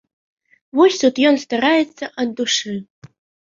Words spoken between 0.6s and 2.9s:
Вось тут ён стараецца ад душы.